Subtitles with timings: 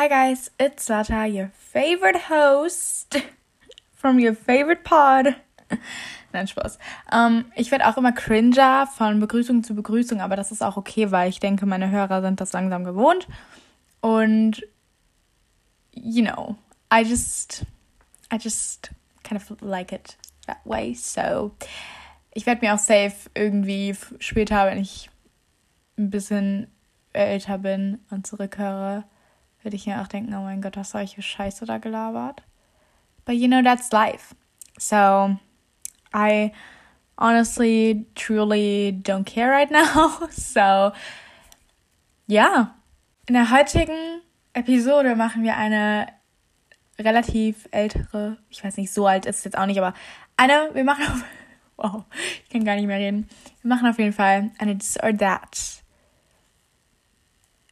[0.00, 3.18] Hi guys, it's Lata, your favorite host
[3.92, 5.36] from your favorite pod.
[6.32, 6.78] Nein, Spaß.
[7.12, 11.10] Um, ich werde auch immer cringer von Begrüßung zu Begrüßung, aber das ist auch okay,
[11.10, 13.28] weil ich denke, meine Hörer sind das langsam gewohnt.
[14.00, 14.66] Und,
[15.92, 16.56] you know,
[16.90, 17.66] I just,
[18.32, 20.94] I just kind of like it that way.
[20.94, 21.50] So,
[22.32, 25.10] ich werde mir auch safe irgendwie später, wenn ich
[25.98, 26.68] ein bisschen
[27.12, 29.04] älter bin und zurückhöre,
[29.62, 32.42] würde ich mir auch denken, oh mein Gott, hast du solche Scheiße da gelabert?
[33.24, 34.34] But you know, that's life.
[34.78, 35.36] So,
[36.14, 36.52] I
[37.18, 40.26] honestly, truly don't care right now.
[40.30, 40.92] So,
[42.26, 42.74] ja.
[43.26, 46.08] In der heutigen Episode machen wir eine
[46.98, 49.94] relativ ältere, ich weiß nicht, so alt ist es jetzt auch nicht, aber
[50.36, 51.24] eine, wir machen auf,
[51.76, 52.04] wow,
[52.42, 53.28] ich kann gar nicht mehr reden.
[53.62, 55.79] Wir machen auf jeden Fall eine This or That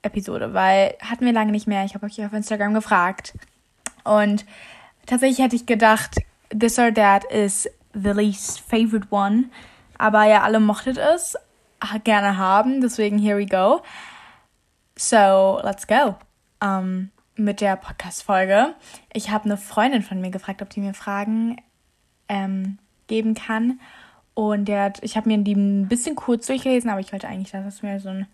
[0.03, 1.85] Episode, weil hatten wir lange nicht mehr.
[1.85, 3.35] Ich habe euch auf Instagram gefragt.
[4.05, 4.45] Und
[5.07, 6.17] tatsächlich hätte ich gedacht,
[6.51, 9.45] This or That is the least favorite one.
[9.99, 11.37] Aber ja, alle mochtet es
[12.05, 12.81] gerne haben.
[12.81, 13.83] Deswegen, here we go.
[14.97, 16.17] So, let's go.
[16.61, 18.75] Um, mit der Podcast-Folge.
[19.13, 21.57] Ich habe eine Freundin von mir gefragt, ob die mir Fragen
[22.29, 23.81] ähm, geben kann.
[24.35, 27.51] Und der hat, ich habe mir die ein bisschen kurz durchgelesen, aber ich wollte eigentlich,
[27.51, 28.27] dass es mir so ein,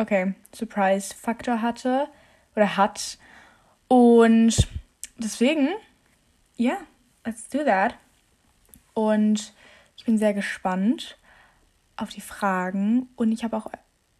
[0.00, 2.08] okay, Surprise-Faktor hatte
[2.56, 3.18] oder hat.
[3.88, 4.68] Und
[5.18, 5.68] deswegen,
[6.56, 6.80] ja, yeah,
[7.24, 7.94] let's do that.
[8.94, 9.52] Und
[9.96, 11.18] ich bin sehr gespannt
[11.96, 13.08] auf die Fragen.
[13.16, 13.70] Und ich habe auch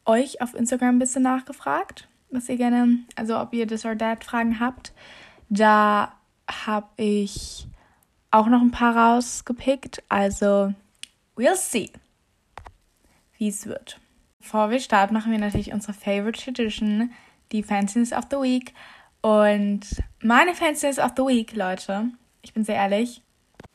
[0.04, 4.24] euch auf Instagram ein bisschen nachgefragt, was ihr gerne, also ob ihr das or that
[4.24, 4.92] Fragen habt.
[5.48, 6.14] Da
[6.66, 7.66] habe ich
[8.30, 10.02] auch noch ein paar rausgepickt.
[10.08, 10.74] Also,
[11.36, 11.90] we'll see,
[13.38, 13.99] wie es wird.
[14.40, 17.12] Bevor wir starten, machen wir natürlich unsere Favorite Tradition,
[17.52, 18.74] die Fanciness of the Week.
[19.20, 19.80] Und
[20.22, 22.08] meine Fanciness of the Week, Leute,
[22.42, 23.22] ich bin sehr ehrlich,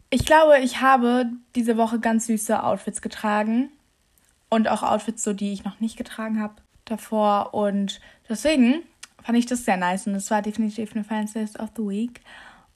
[0.09, 3.71] ich glaube, ich habe diese Woche ganz süße Outfits getragen.
[4.49, 6.55] Und auch Outfits, so die ich noch nicht getragen habe
[6.85, 7.53] davor.
[7.53, 7.99] Und
[8.29, 8.83] deswegen
[9.23, 10.07] fand ich das sehr nice.
[10.07, 12.21] Und es war definitiv eine Fanciness of the Week.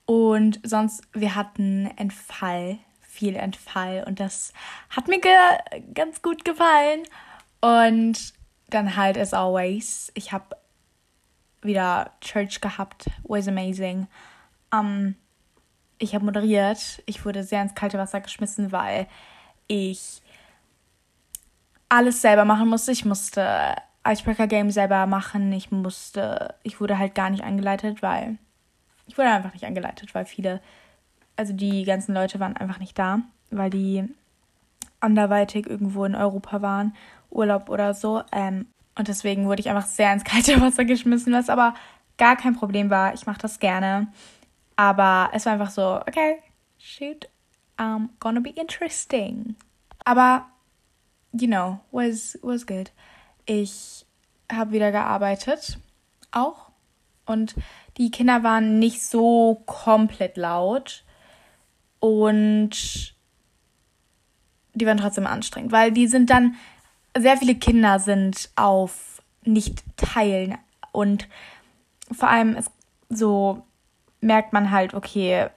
[0.05, 4.03] Und sonst, wir hatten Entfall, viel Entfall.
[4.07, 4.51] Und das
[4.89, 5.19] hat mir
[5.93, 7.03] ganz gut gefallen.
[7.61, 8.33] Und
[8.69, 10.55] dann halt, as always, ich habe
[11.61, 13.09] wieder Church gehabt.
[13.23, 14.07] Was amazing.
[14.71, 15.15] Um,
[15.97, 17.01] ich habe moderiert.
[17.05, 19.07] Ich wurde sehr ins kalte Wasser geschmissen, weil
[19.67, 20.21] ich
[21.89, 22.91] alles selber machen musste.
[22.91, 23.75] Ich musste
[24.07, 25.51] Icebreaker Game selber machen.
[25.51, 28.37] Ich musste, ich wurde halt gar nicht angeleitet, weil
[29.07, 30.61] ich wurde einfach nicht angeleitet, weil viele,
[31.35, 33.19] also die ganzen Leute waren einfach nicht da,
[33.49, 34.07] weil die
[34.99, 36.95] anderweitig irgendwo in Europa waren,
[37.29, 38.23] Urlaub oder so.
[38.31, 41.73] Ähm, und deswegen wurde ich einfach sehr ins kalte Wasser geschmissen, was aber
[42.17, 43.13] gar kein Problem war.
[43.13, 44.07] Ich mache das gerne.
[44.75, 46.37] Aber es war einfach so, okay,
[46.77, 47.29] shoot,
[47.79, 49.55] um, gonna be interesting.
[50.05, 50.47] Aber,
[51.33, 52.91] you know, was, was good.
[53.45, 54.05] Ich
[54.51, 55.79] habe wieder gearbeitet,
[56.31, 56.71] auch.
[57.25, 57.55] Und
[57.97, 61.03] die Kinder waren nicht so komplett laut
[61.99, 63.13] und
[64.73, 66.55] die waren trotzdem anstrengend, weil die sind dann,
[67.19, 70.57] sehr viele Kinder sind auf nicht teilen
[70.91, 71.27] und
[72.11, 72.71] vor allem ist
[73.09, 73.65] so
[74.21, 75.47] merkt man halt, okay,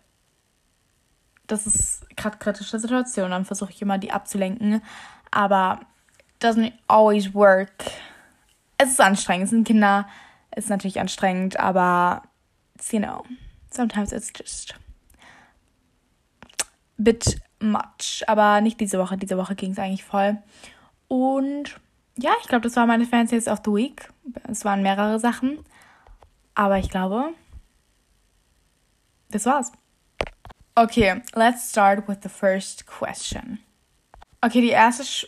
[1.47, 4.83] das ist gerade kritische Situation, dann versuche ich immer die abzulenken,
[5.31, 5.81] aber
[6.41, 7.73] doesn't always work.
[8.79, 10.09] Es ist anstrengend, es sind Kinder,
[10.57, 12.23] ist natürlich anstrengend, aber
[12.91, 13.25] you know,
[13.71, 14.75] sometimes it's just
[16.97, 18.23] bit much.
[18.27, 19.17] Aber nicht diese Woche.
[19.17, 20.39] Diese Woche ging es eigentlich voll.
[21.13, 21.79] Und
[22.17, 24.09] ja, ich glaube, das war meine Fancies of the Week.
[24.49, 25.59] Es waren mehrere Sachen.
[26.55, 27.35] Aber ich glaube,
[29.31, 29.73] das war's.
[30.75, 33.59] Okay, let's start with the first question.
[34.41, 35.27] Okay, die erste, Sch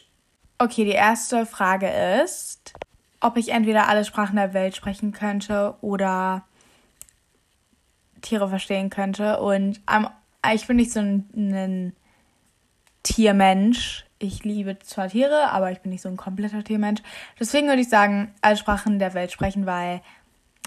[0.57, 1.91] okay, die erste Frage
[2.23, 2.73] ist,
[3.21, 6.47] ob ich entweder alle Sprachen der Welt sprechen könnte oder
[8.23, 9.39] Tiere verstehen könnte.
[9.39, 10.09] Und um,
[10.51, 11.97] ich bin nicht so ein, ein
[13.05, 14.05] Tiermensch.
[14.19, 17.03] Ich liebe zwar Tiere, aber ich bin nicht so ein kompletter Tiermensch.
[17.39, 20.01] Deswegen würde ich sagen, alle Sprachen der Welt sprechen, weil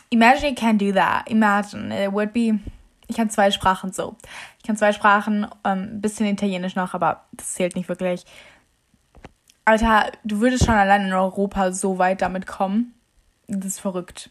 [0.10, 1.30] imagine you can do that.
[1.30, 2.60] Imagine it would be.
[3.08, 4.16] Ich kann zwei Sprachen so.
[4.60, 8.26] Ich kann zwei Sprachen, ähm, ein bisschen Italienisch noch, aber das zählt nicht wirklich.
[9.66, 12.94] Alter, du würdest schon allein in Europa so weit damit kommen.
[13.48, 14.30] Das ist verrückt.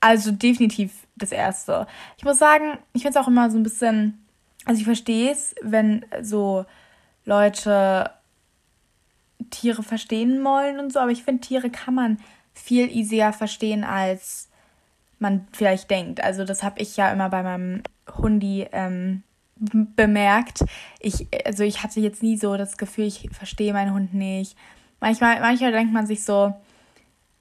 [0.00, 1.86] Also definitiv das Erste.
[2.16, 4.24] Ich muss sagen, ich finde es auch immer so ein bisschen,
[4.64, 6.64] also ich verstehe es, wenn so
[7.24, 8.10] Leute
[9.50, 12.18] Tiere verstehen wollen und so, aber ich finde, Tiere kann man
[12.54, 14.48] viel easier verstehen als
[15.18, 16.22] man vielleicht denkt.
[16.22, 17.82] Also das habe ich ja immer bei meinem
[18.18, 19.22] Hundi ähm,
[19.56, 20.64] bemerkt.
[20.98, 24.56] Ich, also ich hatte jetzt nie so das Gefühl, ich verstehe meinen Hund nicht.
[25.00, 26.54] Manchmal, manchmal denkt man sich so,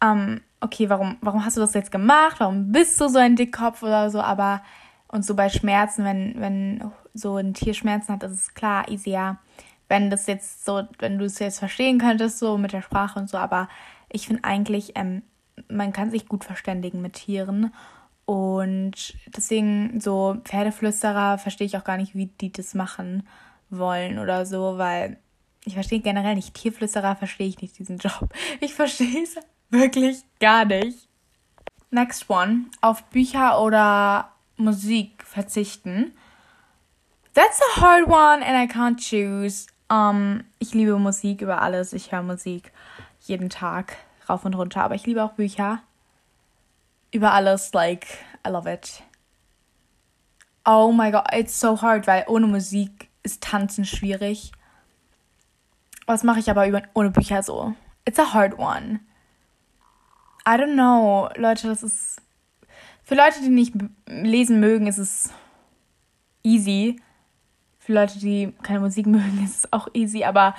[0.04, 2.40] ähm, okay, warum, warum hast du das jetzt gemacht?
[2.40, 4.22] Warum bist du so ein Dickkopf oder so?
[4.22, 4.62] Aber
[5.08, 9.38] und so bei Schmerzen, wenn, wenn so ein Tier Schmerzen hat, ist es klar easier,
[9.92, 13.30] wenn das jetzt so, wenn du es jetzt verstehen könntest, so mit der Sprache und
[13.30, 13.38] so.
[13.38, 13.68] Aber
[14.08, 15.22] ich finde eigentlich, ähm,
[15.68, 17.74] man kann sich gut verständigen mit Tieren.
[18.26, 23.28] Und deswegen so Pferdeflüsterer verstehe ich auch gar nicht, wie die das machen
[23.70, 25.18] wollen oder so, weil
[25.66, 26.54] ich verstehe generell nicht.
[26.54, 28.34] Tierflüsterer verstehe ich nicht diesen Job.
[28.62, 29.36] Ich verstehe es
[29.72, 31.10] wirklich gar nicht.
[31.90, 32.68] Next one.
[32.80, 36.14] Auf Bücher oder Musik verzichten.
[37.34, 39.68] That's a hard one and I can't choose.
[39.92, 41.92] Um, ich liebe Musik über alles.
[41.92, 42.72] Ich höre Musik
[43.20, 43.98] jeden Tag
[44.30, 44.84] rauf und runter.
[44.84, 45.82] Aber ich liebe auch Bücher.
[47.12, 48.08] Über alles, like,
[48.48, 49.04] I love it.
[50.64, 54.54] Oh my god, it's so hard, weil ohne Musik ist Tanzen schwierig.
[56.06, 57.74] Was mache ich aber über, ohne Bücher so?
[58.06, 59.02] It's a hard one.
[60.48, 61.30] I don't know.
[61.36, 62.22] Leute, das ist.
[63.04, 63.74] Für Leute, die nicht
[64.06, 65.32] lesen mögen, ist es
[66.44, 67.02] easy.
[67.84, 70.24] Für Leute, die keine Musik mögen, ist es auch easy.
[70.24, 70.54] Aber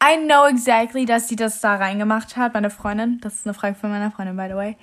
[0.00, 3.20] I know exactly, dass sie das da reingemacht hat, meine Freundin.
[3.20, 4.76] Das ist eine Frage von meiner Freundin, by the way.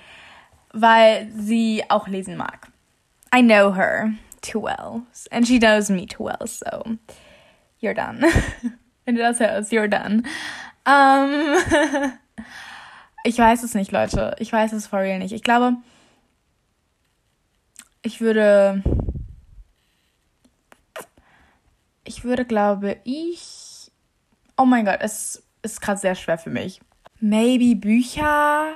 [0.72, 2.68] Weil sie auch lesen mag.
[3.34, 4.12] I know her
[4.42, 5.02] too well.
[5.30, 6.98] And she knows me too well, so
[7.80, 8.22] you're done.
[9.06, 10.22] Wenn du das hörst, you're done.
[10.86, 11.56] Um,
[13.24, 14.36] ich weiß es nicht, Leute.
[14.38, 15.32] Ich weiß es for real nicht.
[15.32, 15.76] Ich glaube,
[18.02, 18.82] ich würde.
[22.04, 23.90] Ich würde, glaube ich.
[24.56, 26.80] Oh mein Gott, es ist gerade sehr schwer für mich.
[27.20, 28.74] Maybe Bücher?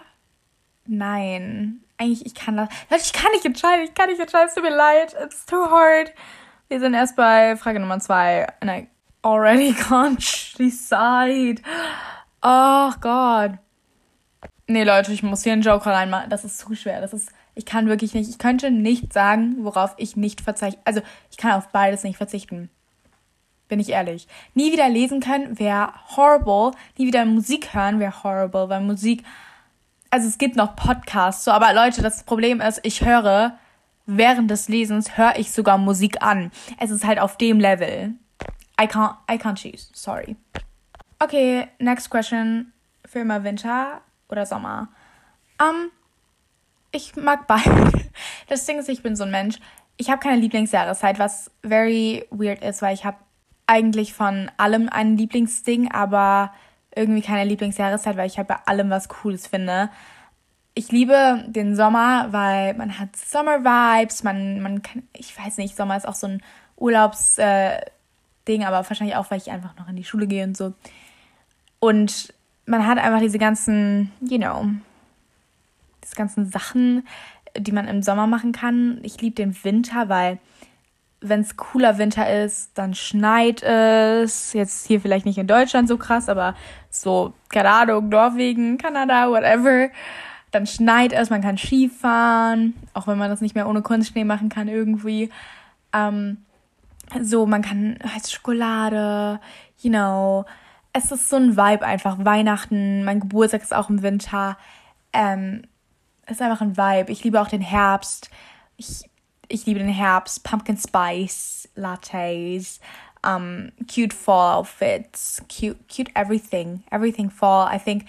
[0.87, 1.81] Nein.
[1.97, 2.69] Eigentlich, ich kann das.
[2.91, 3.85] Ich kann nicht entscheiden.
[3.85, 4.49] Ich kann nicht entscheiden.
[4.49, 5.15] Es tut mir leid.
[5.23, 6.13] It's too hard.
[6.69, 8.47] Wir sind erst bei Frage Nummer zwei.
[8.61, 8.89] And I
[9.23, 11.63] already can't decide.
[12.43, 13.59] Oh Gott.
[14.67, 16.31] Nee, Leute, ich muss hier einen Joker reinmachen.
[16.31, 17.01] Das ist zu schwer.
[17.01, 20.81] Das ist, ich kann wirklich nicht, ich könnte nicht sagen, worauf ich nicht verzichte.
[20.85, 21.01] Also,
[21.31, 22.71] ich kann auf beides nicht verzichten.
[23.69, 24.29] Bin ich ehrlich.
[24.55, 26.73] Nie wieder lesen können wäre horrible.
[26.99, 29.25] Nie wieder Musik hören wäre horrible, weil Musik,
[30.11, 33.59] also es gibt noch Podcasts, so, aber Leute, das Problem ist, ich höre,
[34.07, 36.53] während des Lesens höre ich sogar Musik an.
[36.79, 38.15] Es ist halt auf dem Level.
[38.81, 39.89] I can't, I can't choose.
[39.93, 40.37] Sorry.
[41.19, 42.73] Okay, next question.
[43.07, 44.89] Für immer Winter oder Sommer.
[45.61, 45.91] Um,
[46.93, 47.93] ich mag beide.
[48.49, 49.57] Das Ding ist, ich bin so ein Mensch.
[49.97, 53.17] Ich habe keine Lieblingsjahreszeit, was very weird ist, weil ich habe
[53.67, 56.53] eigentlich von allem ein Lieblingsding, aber
[56.95, 59.91] irgendwie keine Lieblingsjahreszeit, weil ich halt bei allem was Cooles finde.
[60.75, 65.97] Ich liebe den Sommer, weil man hat Sommer-Vibes, man, man kann, ich weiß nicht, Sommer
[65.97, 66.43] ist auch so ein
[66.77, 67.43] Urlaubsding,
[68.61, 70.75] äh, aber wahrscheinlich auch, weil ich einfach noch in die Schule gehe und so.
[71.79, 72.33] Und
[72.67, 74.67] man hat einfach diese ganzen, you know,
[76.03, 77.07] diese ganzen Sachen,
[77.57, 78.99] die man im Sommer machen kann.
[79.03, 80.39] Ich liebe den Winter, weil
[81.21, 84.53] wenn es cooler Winter ist, dann schneit es.
[84.53, 86.55] Jetzt hier vielleicht nicht in Deutschland so krass, aber
[86.91, 89.89] so, keine Ahnung, Norwegen, Kanada, whatever.
[90.51, 94.49] Dann schneit es, man kann Skifahren, auch wenn man das nicht mehr ohne Kunstschnee machen
[94.49, 95.31] kann irgendwie.
[95.93, 96.45] Ähm,
[97.21, 99.41] so, man kann heiße Schokolade,
[99.81, 100.45] you know,
[100.93, 102.25] es ist so ein Vibe einfach.
[102.25, 104.57] Weihnachten, mein Geburtstag ist auch im Winter.
[105.13, 105.63] Ähm,
[106.25, 107.11] es ist einfach ein Vibe.
[107.11, 108.31] Ich liebe auch den Herbst.
[108.77, 109.05] Ich,
[109.49, 110.45] ich liebe den Herbst.
[110.45, 112.81] Pumpkin Spice Lattes.
[113.27, 115.43] Um, cute fall outfits.
[115.49, 116.83] Cute, cute everything.
[116.91, 117.69] Everything fall.
[117.73, 118.05] I think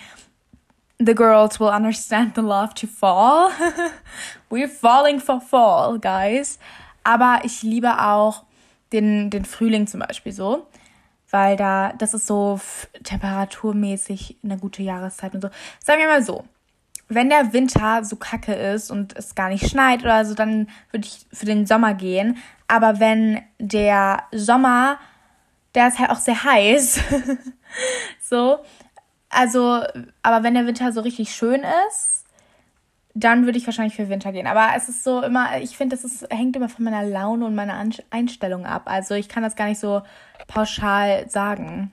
[1.00, 3.52] the girls will understand the love to fall.
[4.50, 6.60] We're falling for fall, guys.
[7.04, 8.44] Aber ich liebe auch
[8.92, 10.68] den, den Frühling zum Beispiel so
[11.36, 12.62] weil da, das ist so
[13.04, 15.50] temperaturmäßig eine gute Jahreszeit und so.
[15.84, 16.46] Sagen wir mal so,
[17.08, 21.06] wenn der Winter so kacke ist und es gar nicht schneit oder so, dann würde
[21.06, 22.38] ich für den Sommer gehen.
[22.68, 24.98] Aber wenn der Sommer,
[25.76, 27.00] der ist halt auch sehr heiß,
[28.22, 28.60] so,
[29.30, 29.84] also,
[30.24, 32.26] aber wenn der Winter so richtig schön ist,
[33.14, 34.48] dann würde ich wahrscheinlich für Winter gehen.
[34.48, 37.82] Aber es ist so immer, ich finde, es hängt immer von meiner Laune und meiner
[38.10, 38.84] Einstellung ab.
[38.86, 40.02] Also ich kann das gar nicht so
[40.48, 41.92] pauschal sagen.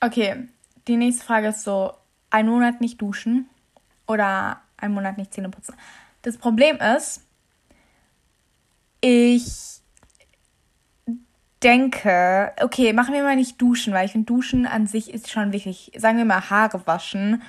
[0.00, 0.48] Okay,
[0.86, 1.92] die nächste Frage ist so,
[2.30, 3.48] ein Monat nicht duschen
[4.06, 5.74] oder ein Monat nicht Zähne putzen.
[6.22, 7.22] Das Problem ist,
[9.00, 9.80] ich
[11.62, 15.52] denke, okay, machen wir mal nicht duschen, weil ich finde, duschen an sich ist schon
[15.52, 15.92] wichtig.
[15.96, 17.42] Sagen wir mal Haare waschen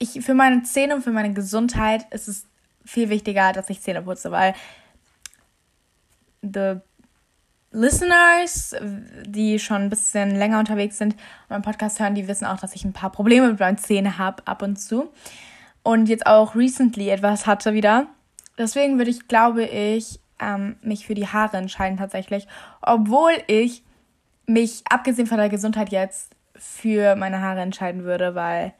[0.00, 2.46] ich, für meine Zähne und für meine Gesundheit ist es
[2.84, 4.54] viel wichtiger, dass ich Zähne putze, weil
[6.42, 6.76] the
[7.70, 8.74] Listeners,
[9.26, 12.74] die schon ein bisschen länger unterwegs sind und meinen Podcast hören, die wissen auch, dass
[12.74, 15.12] ich ein paar Probleme mit meinen Zähnen habe ab und zu.
[15.82, 18.06] Und jetzt auch recently etwas hatte wieder.
[18.58, 22.46] Deswegen würde ich, glaube ich, ähm, mich für die Haare entscheiden tatsächlich.
[22.82, 23.82] Obwohl ich
[24.46, 28.74] mich, abgesehen von der Gesundheit jetzt, für meine Haare entscheiden würde, weil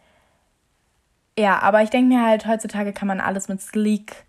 [1.39, 4.27] ja, aber ich denke mir halt, heutzutage kann man alles mit sleek,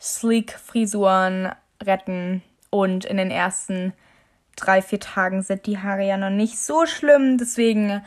[0.00, 1.50] sleek Frisuren
[1.82, 2.42] retten.
[2.70, 3.92] Und in den ersten
[4.54, 7.38] drei, vier Tagen sind die Haare ja noch nicht so schlimm.
[7.38, 8.04] Deswegen,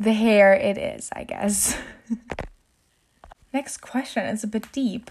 [0.00, 1.76] the hair it is, I guess.
[3.52, 5.10] Next question is a bit deep.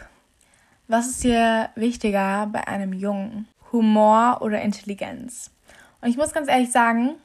[0.88, 3.48] Was ist dir wichtiger bei einem Jungen?
[3.72, 5.52] Humor oder Intelligenz?
[6.02, 7.16] Und ich muss ganz ehrlich sagen,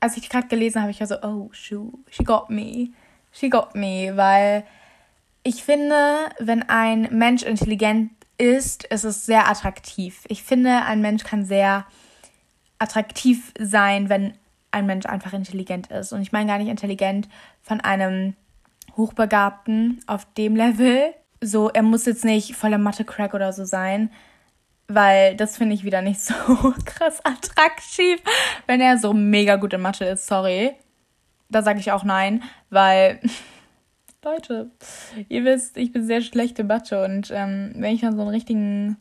[0.00, 2.88] als ich gerade gelesen habe, ich war so, oh, shoot, she got me.
[3.30, 4.64] She got me, weil
[5.44, 10.24] ich finde, wenn ein Mensch intelligent ist, ist es sehr attraktiv.
[10.28, 11.86] Ich finde, ein Mensch kann sehr
[12.78, 14.34] attraktiv sein, wenn
[14.70, 16.12] ein Mensch einfach intelligent ist.
[16.12, 17.28] Und ich meine gar nicht intelligent
[17.62, 18.34] von einem
[18.96, 21.14] Hochbegabten auf dem Level.
[21.40, 24.10] So, er muss jetzt nicht voller Mathe-Crack oder so sein,
[24.88, 26.34] weil das finde ich wieder nicht so
[26.84, 28.20] krass attraktiv,
[28.66, 30.26] wenn er so mega gut in Mathe ist.
[30.26, 30.74] Sorry
[31.50, 33.20] da sage ich auch nein, weil,
[34.24, 34.70] Leute,
[35.28, 38.30] ihr wisst, ich bin sehr schlecht im Mathe und ähm, wenn ich dann so einen
[38.30, 38.96] richtigen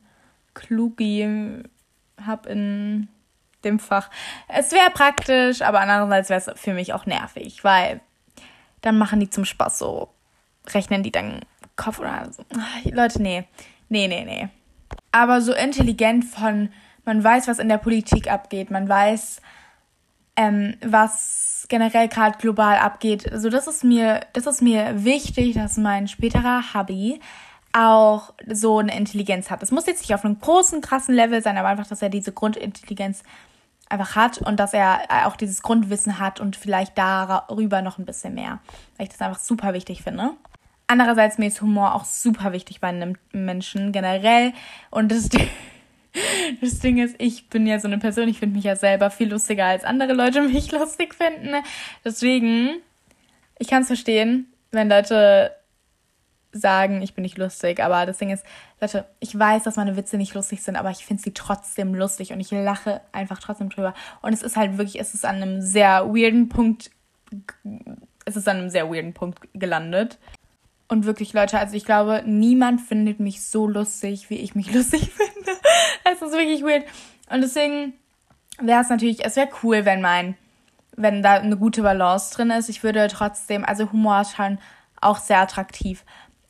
[0.53, 1.63] Klugi
[2.25, 3.07] habe in
[3.63, 4.09] dem Fach,
[4.47, 8.01] es wäre praktisch, aber andererseits wäre es für mich auch nervig, weil
[8.81, 10.09] dann machen die zum Spaß so,
[10.69, 11.41] rechnen die dann
[11.75, 12.43] Kopf oder so.
[12.91, 13.45] Leute, nee,
[13.89, 14.49] nee, nee, nee.
[15.11, 16.69] Aber so intelligent von,
[17.05, 19.41] man weiß, was in der Politik abgeht, man weiß,
[20.35, 23.31] ähm, was generell gerade global abgeht.
[23.31, 27.19] Also das ist mir, das ist mir wichtig, dass mein späterer Hubby
[27.71, 29.61] auch so eine Intelligenz hat.
[29.61, 32.31] Es muss jetzt nicht auf einem großen, krassen Level sein, aber einfach, dass er diese
[32.31, 33.23] Grundintelligenz
[33.89, 38.35] einfach hat und dass er auch dieses Grundwissen hat und vielleicht darüber noch ein bisschen
[38.35, 38.59] mehr.
[38.97, 40.31] Weil ich das einfach super wichtig finde.
[40.87, 44.53] Andererseits mir ist Humor auch super wichtig bei einem Menschen generell
[44.89, 45.29] und das
[46.61, 49.29] das Ding ist, ich bin ja so eine Person, ich finde mich ja selber viel
[49.29, 51.53] lustiger, als andere Leute mich lustig finden.
[52.03, 52.77] Deswegen,
[53.57, 55.51] ich kann es verstehen, wenn Leute
[56.51, 57.81] sagen, ich bin nicht lustig.
[57.81, 58.43] Aber das Ding ist,
[58.81, 62.31] Leute, ich weiß, dass meine Witze nicht lustig sind, aber ich finde sie trotzdem lustig
[62.31, 63.93] und ich lache einfach trotzdem drüber.
[64.21, 66.91] Und es ist halt wirklich, es ist an einem sehr weirden Punkt,
[68.25, 70.17] es ist an einem sehr weirden Punkt gelandet.
[70.87, 75.11] Und wirklich, Leute, also ich glaube, niemand findet mich so lustig, wie ich mich lustig
[75.11, 75.51] finde.
[76.03, 76.85] Es ist wirklich weird.
[77.29, 77.93] Und deswegen
[78.59, 80.35] wäre es natürlich, es wäre cool, wenn mein,
[80.95, 82.69] wenn da eine gute Balance drin ist.
[82.69, 84.57] Ich würde trotzdem, also Humor ist schon
[84.99, 86.03] auch sehr attraktiv.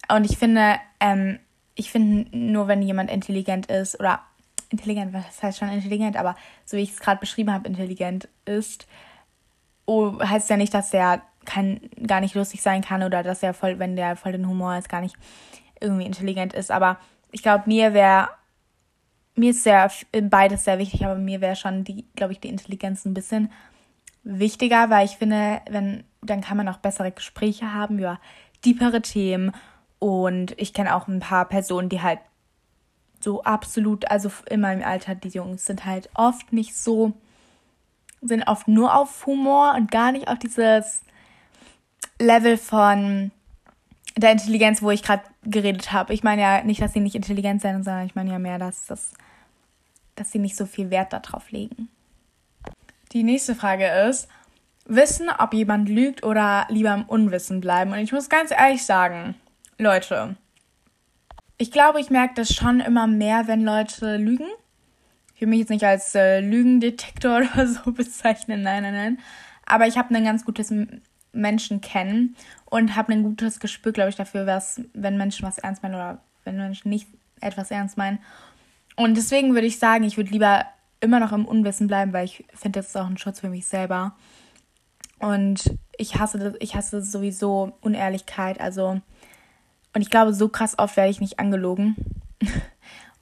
[0.10, 1.40] Und ich finde, ähm,
[1.76, 4.22] ich finde nur, wenn jemand intelligent ist oder
[4.70, 6.36] intelligent, was heißt schon intelligent, aber
[6.66, 8.88] so wie ich es gerade beschrieben habe, intelligent ist,
[9.86, 13.54] oh, heißt ja nicht, dass der kann, gar nicht lustig sein kann oder dass er
[13.54, 15.16] voll, wenn der voll den Humor ist, gar nicht
[15.80, 16.72] irgendwie intelligent ist.
[16.72, 17.00] Aber
[17.32, 18.30] ich glaube, mir wäre,
[19.36, 19.90] mir ist sehr,
[20.24, 23.52] beides sehr wichtig, aber mir wäre schon die, glaube ich, die Intelligenz ein bisschen
[24.24, 28.20] wichtiger, weil ich finde, wenn, dann kann man auch bessere Gespräche haben über
[28.62, 29.54] tiefere Themen.
[30.00, 32.20] Und ich kenne auch ein paar Personen, die halt
[33.20, 37.14] so absolut, also in meinem Alter, die Jungs sind halt oft nicht so,
[38.22, 41.02] sind oft nur auf Humor und gar nicht auf dieses
[42.18, 43.32] Level von
[44.18, 46.14] der Intelligenz, wo ich gerade geredet habe.
[46.14, 48.86] Ich meine ja nicht, dass sie nicht intelligent sind, sondern ich meine ja mehr, dass,
[48.86, 49.12] das,
[50.16, 51.90] dass sie nicht so viel Wert darauf legen.
[53.12, 54.28] Die nächste Frage ist,
[54.86, 57.92] wissen, ob jemand lügt oder lieber im Unwissen bleiben.
[57.92, 59.36] Und ich muss ganz ehrlich sagen,
[59.82, 60.36] Leute,
[61.58, 64.48] ich glaube, ich merke das schon immer mehr, wenn Leute lügen.
[65.34, 69.20] Ich will mich jetzt nicht als äh, Lügendetektor oder so bezeichnen, nein, nein, nein.
[69.66, 70.74] Aber ich habe ein ganz gutes
[71.32, 75.82] Menschen kennen und habe ein gutes Gespür, glaube ich, dafür, was, wenn Menschen was ernst
[75.82, 77.08] meinen oder wenn Menschen nicht
[77.40, 78.20] etwas ernst meinen.
[78.98, 80.66] Und deswegen würde ich sagen, ich würde lieber
[81.00, 83.66] immer noch im Unwissen bleiben, weil ich finde, das ist auch ein Schutz für mich
[83.66, 84.18] selber.
[85.20, 89.00] Und ich hasse das, ich hasse sowieso Unehrlichkeit, also
[89.94, 91.96] und ich glaube, so krass oft werde ich nicht angelogen.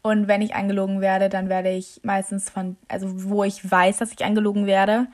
[0.04, 4.14] Und wenn ich angelogen werde, dann werde ich meistens von, also wo ich weiß, dass
[4.14, 5.08] ich angelogen werde,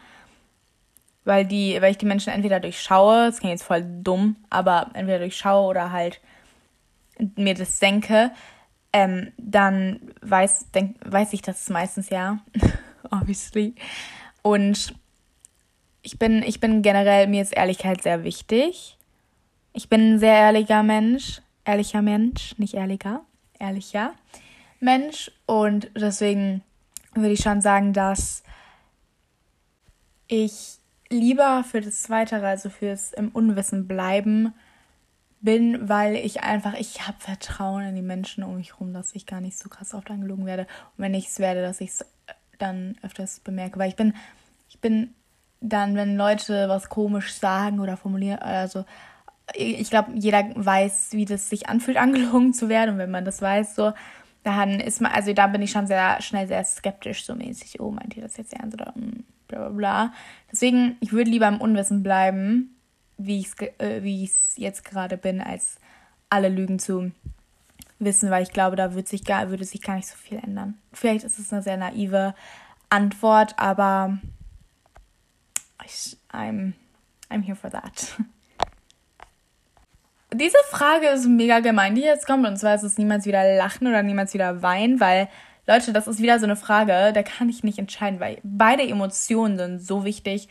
[1.26, 5.20] weil die, weil ich die Menschen entweder durchschaue, das klingt jetzt voll dumm, aber entweder
[5.20, 6.22] durchschaue oder halt
[7.36, 8.32] mir das denke,
[8.92, 12.40] ähm, dann weiß, denk, weiß ich das meistens ja,
[13.12, 13.74] obviously.
[14.44, 14.94] Und
[16.04, 18.98] ich bin, ich bin generell, mir ist Ehrlichkeit sehr wichtig.
[19.72, 21.42] Ich bin ein sehr ehrlicher Mensch.
[21.66, 23.22] Ehrlicher Mensch, nicht ehrlicher,
[23.60, 24.14] ehrlicher
[24.80, 25.32] Mensch.
[25.46, 26.62] Und deswegen
[27.14, 28.44] würde ich schon sagen, dass
[30.28, 30.78] ich
[31.10, 34.54] lieber für das Zweite, also fürs im Unwissen bleiben,
[35.42, 39.26] bin, weil ich einfach, ich habe Vertrauen in die Menschen um mich herum, dass ich
[39.26, 40.64] gar nicht so krass oft angelogen werde.
[40.64, 42.06] Und wenn ich es werde, dass ich es
[42.60, 43.78] dann öfters bemerke.
[43.78, 44.14] Weil ich bin,
[44.70, 45.14] ich bin
[45.60, 48.86] dann, wenn Leute was komisch sagen oder formulieren, also
[49.54, 52.92] ich glaube, jeder weiß, wie das sich anfühlt, angelogen zu werden.
[52.92, 53.94] Und wenn man das weiß, so,
[54.44, 57.92] dann ist man, also da bin ich schon sehr schnell sehr skeptisch, so mäßig, oh,
[57.92, 60.14] meint ihr das jetzt ernst oder mm, bla bla bla.
[60.52, 62.76] Deswegen, ich würde lieber im Unwissen bleiben,
[63.18, 65.78] wie ich es äh, jetzt gerade bin, als
[66.30, 67.12] alle Lügen zu
[68.00, 70.78] wissen, weil ich glaube, da wird sich gar, würde sich gar nicht so viel ändern.
[70.92, 72.34] Vielleicht ist es eine sehr naive
[72.90, 74.18] Antwort, aber
[75.86, 76.74] ich, I'm,
[77.30, 78.18] I'm here for that.
[80.36, 82.48] Diese Frage ist mega gemein, die jetzt kommt.
[82.48, 85.30] Und zwar ist es niemals wieder lachen oder niemals wieder weinen, weil,
[85.68, 89.58] Leute, das ist wieder so eine Frage, da kann ich nicht entscheiden, weil beide Emotionen
[89.58, 90.48] sind so wichtig.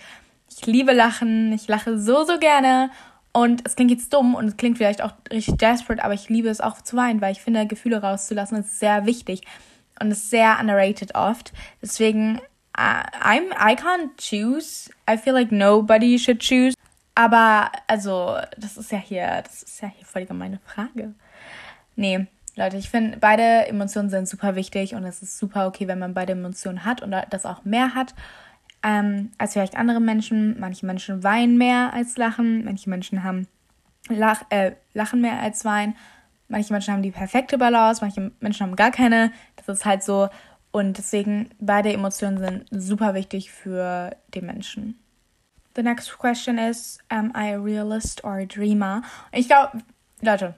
[0.48, 2.90] Ich liebe Lachen, ich lache so, so gerne.
[3.32, 6.48] Und es klingt jetzt dumm und es klingt vielleicht auch richtig desperate, aber ich liebe
[6.48, 9.40] es auch zu weinen, weil ich finde, Gefühle rauszulassen ist sehr wichtig
[9.98, 11.52] und ist sehr underrated oft.
[11.80, 12.40] Deswegen,
[12.76, 14.90] uh, I'm, I can't choose.
[15.10, 16.74] I feel like nobody should choose.
[17.14, 21.14] Aber, also, das ist ja hier, das ist ja hier voll die gemeine Frage.
[21.94, 22.26] Nee,
[22.56, 26.14] Leute, ich finde, beide Emotionen sind super wichtig und es ist super okay, wenn man
[26.14, 28.14] beide Emotionen hat und das auch mehr hat
[28.82, 30.58] ähm, als vielleicht andere Menschen.
[30.58, 33.46] Manche Menschen weinen mehr als lachen, manche Menschen haben
[34.08, 35.96] Lach, äh, lachen mehr als weinen.
[36.48, 39.32] Manche Menschen haben die perfekte Balance, manche Menschen haben gar keine.
[39.56, 40.28] Das ist halt so.
[40.72, 44.98] Und deswegen, beide Emotionen sind super wichtig für den Menschen.
[45.74, 49.02] The next question is, am I a realist or a dreamer?
[49.32, 49.78] Ich glaube,
[50.20, 50.54] Leute,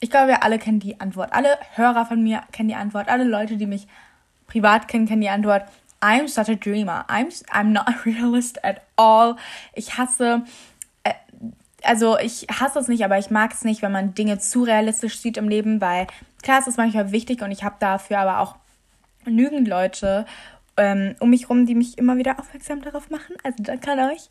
[0.00, 1.32] ich glaube, wir alle kennen die Antwort.
[1.32, 3.08] Alle Hörer von mir kennen die Antwort.
[3.08, 3.86] Alle Leute, die mich
[4.46, 5.64] privat kennen, kennen die Antwort.
[6.00, 7.04] I'm such a dreamer.
[7.08, 9.36] I'm, I'm not a realist at all.
[9.74, 10.42] Ich hasse,
[11.04, 11.14] äh,
[11.82, 15.18] also ich hasse es nicht, aber ich mag es nicht, wenn man Dinge zu realistisch
[15.18, 16.06] sieht im Leben, weil
[16.42, 18.56] klar, es ist manchmal wichtig und ich habe dafür aber auch
[19.24, 20.26] genügend Leute
[20.78, 23.36] ähm, um mich rum, die mich immer wieder aufmerksam darauf machen.
[23.42, 24.30] Also danke an euch.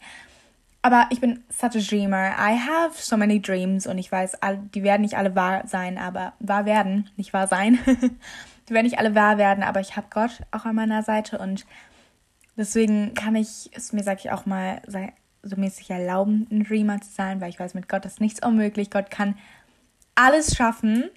[0.82, 2.32] Aber ich bin such a dreamer.
[2.40, 4.38] I have so many dreams und ich weiß,
[4.74, 7.80] die werden nicht alle wahr sein, aber wahr werden, nicht wahr sein.
[8.70, 11.66] die werden nicht alle wahr werden, aber ich habe Gott auch an meiner Seite und
[12.56, 14.82] deswegen kann ich es mir, sag ich auch mal,
[15.44, 18.90] so mäßig erlauben, ein Dreamer zu sein, weil ich weiß, mit Gott ist nichts unmöglich.
[18.92, 19.36] Gott kann
[20.16, 21.10] alles schaffen.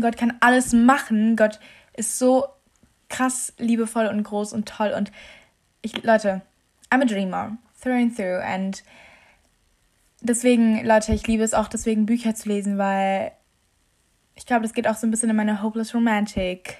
[0.00, 1.36] Gott kann alles machen.
[1.36, 1.60] Gott
[1.96, 2.46] ist so
[3.08, 4.92] krass liebevoll und groß und toll.
[4.96, 5.12] Und
[5.82, 6.42] ich, Leute,
[6.90, 8.42] I'm a dreamer, through and through.
[8.54, 8.82] Und
[10.20, 13.32] deswegen, Leute, ich liebe es auch deswegen, Bücher zu lesen, weil
[14.34, 16.78] ich glaube, das geht auch so ein bisschen in meine Hopeless Romantic.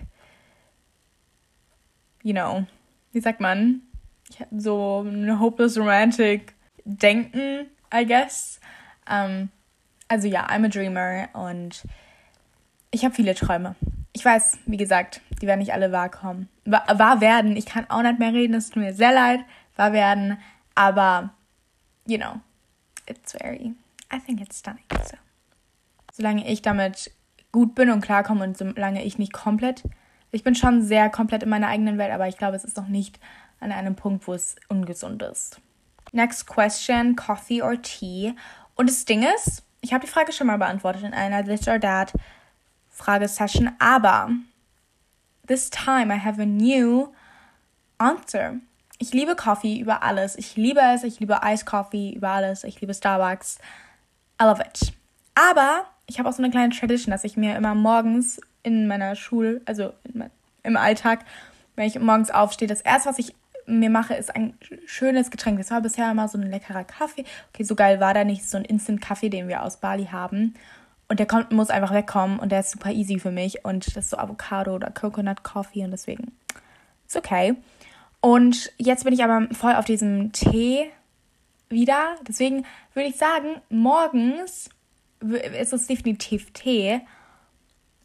[2.22, 2.66] You know,
[3.12, 3.82] wie sagt man?
[4.50, 8.60] So eine Hopeless Romantic Denken, I guess.
[9.06, 9.48] Um, ähm,
[10.08, 11.84] also ja, I'm a dreamer und
[12.90, 13.74] ich habe viele Träume
[14.14, 16.48] ich weiß, wie gesagt, die werden nicht alle wahr kommen.
[16.64, 17.56] Wahr, wahr werden.
[17.56, 19.40] Ich kann auch nicht mehr reden, es tut mir sehr leid.
[19.76, 20.38] Wahr werden.
[20.76, 21.30] Aber,
[22.06, 22.40] you know,
[23.06, 23.74] it's very,
[24.12, 24.84] I think it's stunning.
[24.92, 25.16] So.
[26.12, 27.10] Solange ich damit
[27.50, 29.82] gut bin und klarkomme und solange ich nicht komplett,
[30.30, 32.88] ich bin schon sehr komplett in meiner eigenen Welt, aber ich glaube, es ist noch
[32.88, 33.18] nicht
[33.60, 35.60] an einem Punkt, wo es ungesund ist.
[36.12, 38.34] Next question, Coffee or Tea?
[38.76, 41.80] Und das Ding ist, ich habe die Frage schon mal beantwortet in einer This or
[41.80, 42.12] That
[42.94, 44.30] Fragesession, aber
[45.46, 47.08] this time I have a new
[47.98, 48.54] answer.
[48.98, 50.36] Ich liebe Coffee über alles.
[50.36, 51.02] Ich liebe es.
[51.02, 52.64] Ich liebe Ice Coffee über alles.
[52.64, 53.58] Ich liebe Starbucks.
[54.40, 54.92] I love it.
[55.34, 59.16] Aber ich habe auch so eine kleine Tradition, dass ich mir immer morgens in meiner
[59.16, 59.92] Schule, also
[60.62, 61.24] im Alltag,
[61.74, 63.34] wenn ich morgens aufstehe, das erste, was ich
[63.66, 64.54] mir mache, ist ein
[64.86, 65.58] schönes Getränk.
[65.58, 67.24] Das war bisher immer so ein leckerer Kaffee.
[67.52, 70.54] Okay, so geil war der nicht, so ein Instant-Kaffee, den wir aus Bali haben.
[71.08, 73.62] Und der kommt, muss einfach wegkommen und der ist super easy für mich.
[73.64, 76.32] Und das ist so Avocado oder Coconut Coffee und deswegen
[77.06, 77.56] ist okay.
[78.20, 80.90] Und jetzt bin ich aber voll auf diesem Tee
[81.68, 82.16] wieder.
[82.26, 82.64] Deswegen
[82.94, 84.70] würde ich sagen, morgens
[85.20, 87.02] ist es definitiv Tee.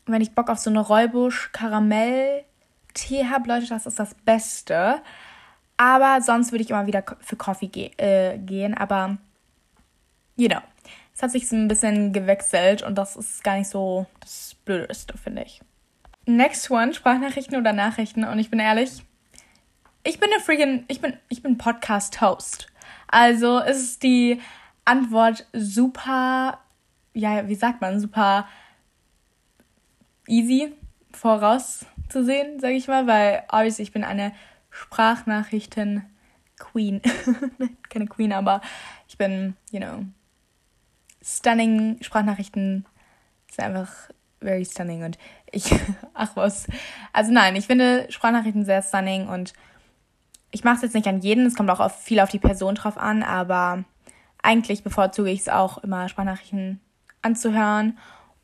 [0.05, 5.01] Wenn ich Bock auf so eine Räubusch-Karamell-Tee habe, Leute, das ist das Beste.
[5.77, 8.73] Aber sonst würde ich immer wieder für Coffee ge äh, gehen.
[8.73, 9.17] Aber,
[10.35, 10.59] you know.
[11.19, 15.17] Es hat sich so ein bisschen gewechselt und das ist gar nicht so das Blödeste,
[15.17, 15.59] finde ich.
[16.25, 18.23] Next one, Sprachnachrichten oder Nachrichten.
[18.23, 19.03] Und ich bin ehrlich,
[20.05, 22.67] ich bin eine freaking, ich bin, ich bin Podcast-Host.
[23.09, 24.39] Also ist die
[24.85, 26.59] Antwort super,
[27.13, 28.47] ja, wie sagt man, super
[30.25, 30.71] easy
[31.11, 34.31] vorauszusehen, sage ich mal, weil obviously ich bin eine
[34.69, 36.05] Sprachnachrichten
[36.57, 37.01] Queen.
[37.89, 38.61] Keine Queen, aber
[39.09, 40.05] ich bin, you know,
[41.37, 41.97] stunning.
[42.01, 42.85] Sprachnachrichten
[43.51, 43.91] sind einfach
[44.41, 45.17] very stunning und
[45.51, 45.73] ich,
[46.13, 46.67] ach was.
[47.13, 49.53] Also nein, ich finde Sprachnachrichten sehr stunning und
[50.51, 52.75] ich mache es jetzt nicht an jeden, es kommt auch auf, viel auf die Person
[52.75, 53.83] drauf an, aber
[54.41, 56.79] eigentlich bevorzuge ich es auch immer, Sprachnachrichten
[57.21, 57.97] anzuhören.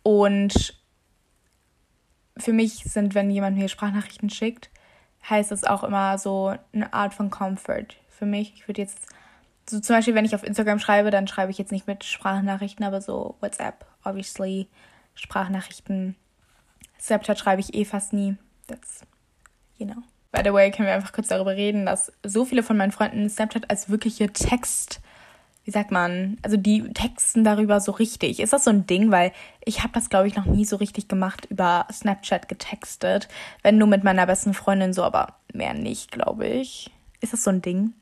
[0.03, 0.79] Und
[2.37, 4.69] für mich sind, wenn jemand mir Sprachnachrichten schickt,
[5.27, 8.53] heißt das auch immer so eine Art von Comfort für mich.
[8.55, 9.07] Ich würde jetzt,
[9.69, 12.85] so zum Beispiel, wenn ich auf Instagram schreibe, dann schreibe ich jetzt nicht mit Sprachnachrichten,
[12.85, 14.67] aber so WhatsApp, obviously,
[15.15, 16.15] Sprachnachrichten.
[16.99, 18.35] Snapchat schreibe ich eh fast nie.
[18.67, 19.01] That's,
[19.77, 20.01] you know.
[20.31, 23.29] By the way, können wir einfach kurz darüber reden, dass so viele von meinen Freunden
[23.29, 24.99] Snapchat als wirkliche Text,
[25.63, 28.41] wie sagt man, also die texten darüber so richtig.
[28.41, 29.11] Ist das so ein Ding?
[29.11, 29.31] Weil
[29.63, 33.29] ich habe das, glaube ich, noch nie so richtig gemacht, über Snapchat getextet.
[33.63, 36.91] Wenn nur mit meiner besten Freundin so, aber mehr nicht, glaube ich.
[37.21, 37.93] Ist das so ein Ding?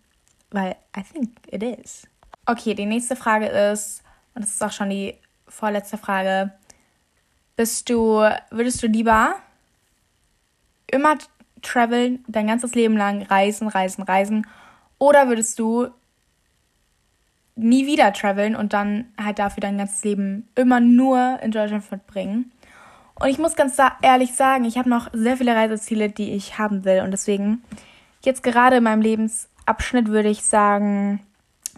[0.54, 2.08] Weil I think it is.
[2.46, 4.04] Okay, die nächste Frage ist,
[4.36, 5.16] und das ist auch schon die
[5.48, 6.54] vorletzte Frage.
[7.56, 9.36] Bist du, würdest du lieber
[10.88, 11.18] immer
[11.62, 14.48] traveln, dein ganzes Leben lang reisen, reisen, reisen?
[15.00, 15.88] Oder würdest du
[17.56, 22.52] nie wieder traveln und dann halt dafür dein ganzes Leben immer nur in Deutschland verbringen?
[23.16, 26.86] Und ich muss ganz ehrlich sagen, ich habe noch sehr viele Reiseziele, die ich haben
[26.86, 27.02] will.
[27.02, 27.64] Und deswegen,
[28.24, 31.22] jetzt gerade in meinem Lebens Abschnitt würde ich sagen,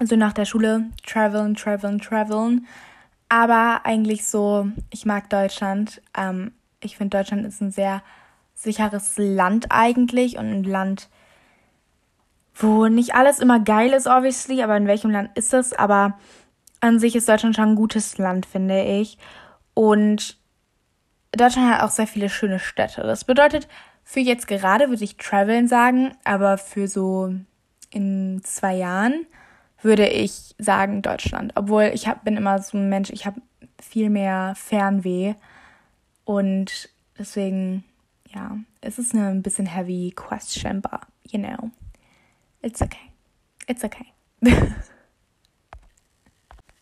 [0.01, 2.67] so nach der Schule, traveln, traveln, traveln.
[3.29, 6.01] Aber eigentlich so, ich mag Deutschland.
[6.17, 8.01] Ähm, ich finde, Deutschland ist ein sehr
[8.53, 11.09] sicheres Land eigentlich und ein Land,
[12.55, 15.73] wo nicht alles immer geil ist, obviously, aber in welchem Land ist es?
[15.73, 16.17] Aber
[16.79, 19.17] an sich ist Deutschland schon ein gutes Land, finde ich.
[19.73, 20.37] Und
[21.33, 23.01] Deutschland hat auch sehr viele schöne Städte.
[23.01, 23.67] Das bedeutet,
[24.03, 27.33] für jetzt gerade würde ich traveln sagen, aber für so
[27.95, 29.25] in zwei Jahren
[29.81, 31.53] würde ich sagen Deutschland.
[31.55, 33.41] Obwohl ich hab, bin immer so ein Mensch, ich habe
[33.81, 35.35] viel mehr Fernweh.
[36.25, 37.85] Und deswegen,
[38.33, 41.71] ja, es ist eine ein bisschen heavy question, but you know,
[42.61, 43.11] it's okay.
[43.67, 44.07] It's okay.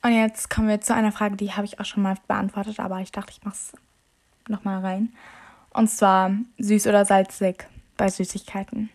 [0.06, 2.99] Und jetzt kommen wir zu einer Frage, die habe ich auch schon mal beantwortet, aber
[2.99, 3.71] ich dachte, ich mache es
[4.49, 5.13] nochmal rein.
[5.69, 8.89] Und zwar süß oder salzig bei Süßigkeiten.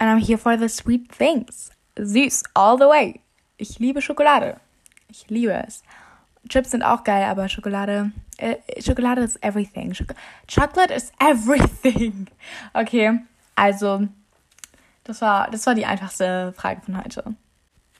[0.00, 1.70] And I'm here for the sweet things.
[1.96, 3.20] Süß, all the way.
[3.58, 4.58] Ich liebe Schokolade.
[5.08, 5.82] Ich liebe es.
[6.48, 9.92] Chips sind auch geil, aber Schokolade, äh, Schokolade ist everything.
[9.92, 10.14] Schok
[10.46, 12.28] Chocolate is everything.
[12.72, 13.20] Okay,
[13.56, 14.08] also
[15.04, 17.34] das war, das war die einfachste Frage von heute.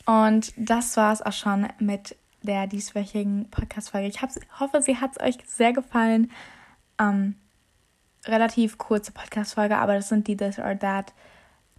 [0.06, 4.08] Und das war es auch schon mit der dieswöchigen Podcast-Folge.
[4.08, 6.30] Ich hoffe, sie hat es euch sehr gefallen.
[6.98, 7.34] Ähm,
[8.24, 11.12] relativ kurze Podcast-Folge, aber das sind die This or That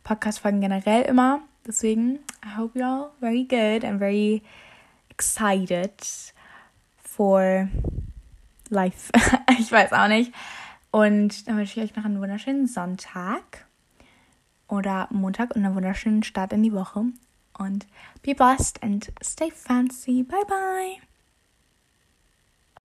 [0.04, 1.42] Podcast-Folgen generell immer.
[1.66, 4.42] Deswegen, I hope y'all very good and very
[5.10, 5.92] excited
[6.98, 7.68] for
[8.70, 9.12] life.
[9.60, 10.34] ich weiß auch nicht.
[10.92, 13.66] Und dann wünsche ich euch noch einen wunderschönen Sonntag
[14.68, 17.06] oder Montag und einen wunderschönen Start in die Woche.
[17.58, 17.86] Und
[18.24, 20.24] be blessed and stay fancy.
[20.24, 20.46] Bye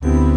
[0.03, 0.36] bye.